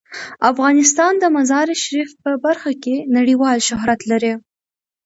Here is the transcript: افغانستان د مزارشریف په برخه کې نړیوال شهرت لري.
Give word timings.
افغانستان 0.51 1.13
د 1.19 1.23
مزارشریف 1.37 2.09
په 2.23 2.31
برخه 2.45 2.71
کې 2.83 2.95
نړیوال 3.17 3.57
شهرت 3.67 4.01
لري. 4.11 4.33